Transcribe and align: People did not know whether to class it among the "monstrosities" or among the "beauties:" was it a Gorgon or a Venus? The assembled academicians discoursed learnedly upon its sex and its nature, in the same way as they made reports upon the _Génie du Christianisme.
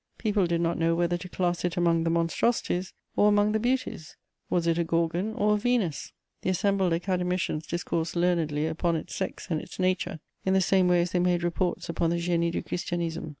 People 0.17 0.47
did 0.47 0.61
not 0.61 0.79
know 0.79 0.95
whether 0.95 1.15
to 1.15 1.29
class 1.29 1.63
it 1.63 1.77
among 1.77 2.03
the 2.05 2.09
"monstrosities" 2.09 2.91
or 3.15 3.27
among 3.29 3.51
the 3.51 3.59
"beauties:" 3.59 4.17
was 4.49 4.65
it 4.65 4.79
a 4.79 4.83
Gorgon 4.83 5.35
or 5.35 5.53
a 5.53 5.57
Venus? 5.59 6.11
The 6.41 6.49
assembled 6.49 6.91
academicians 6.91 7.67
discoursed 7.67 8.15
learnedly 8.15 8.65
upon 8.65 8.95
its 8.95 9.13
sex 9.13 9.45
and 9.51 9.61
its 9.61 9.77
nature, 9.77 10.19
in 10.43 10.55
the 10.55 10.59
same 10.59 10.87
way 10.87 11.01
as 11.03 11.11
they 11.11 11.19
made 11.19 11.43
reports 11.43 11.87
upon 11.87 12.09
the 12.09 12.15
_Génie 12.15 12.51
du 12.51 12.63
Christianisme. 12.63 13.29